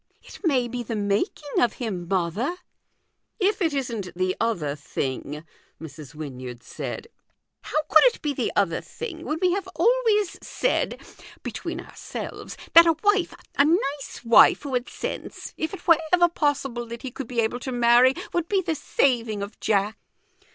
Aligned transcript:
"It 0.27 0.39
may 0.43 0.67
be 0.67 0.81
the 0.81 0.95
making 0.95 1.59
of 1.61 1.73
him, 1.73 2.07
mother 2.07 2.43
1 2.43 2.57
""If 3.49 3.61
it 3.61 3.71
isn't 3.71 4.09
the 4.15 4.35
other 4.39 4.75
thing," 4.75 5.45
Mrs. 5.79 6.15
Wynyard 6.15 6.63
said." 6.63 7.07
How 7.65 7.77
could 7.87 8.03
it 8.05 8.19
be 8.19 8.33
the 8.33 8.51
other 8.55 8.81
thing? 8.81 9.25
when 9.25 9.37
we 9.39 9.51
have 9.51 9.67
always 9.75 10.39
said 10.43 10.99
between 11.43 11.79
ourselves 11.79 12.57
that 12.73 12.87
a 12.87 12.97
wife, 13.03 13.35
a 13.59 13.63
nice 13.65 14.25
wife, 14.25 14.63
who 14.63 14.73
had 14.73 14.89
sense, 14.89 15.53
if 15.55 15.71
it 15.71 15.87
were 15.87 15.93
ever 16.11 16.27
286 16.27 16.33
THE 16.63 16.69
GOLDEN 16.69 16.79
RULE. 16.81 16.87
possible 16.87 16.87
that 16.87 17.03
lie 17.03 17.11
could 17.11 17.27
be 17.27 17.41
able 17.41 17.59
to 17.59 17.71
marry, 17.71 18.15
would 18.33 18.47
be 18.49 18.61
the 18.63 18.73
saving 18.73 19.43
of 19.43 19.59
Jack 19.59 19.99